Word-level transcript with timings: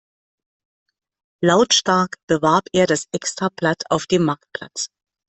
Lautstark 1.43 2.15
bewarb 2.27 2.65
er 2.73 2.87
das 2.87 3.05
Extrablatt 3.11 3.83
auf 3.91 4.07
dem 4.07 4.23
Marktplatz. 4.23 4.87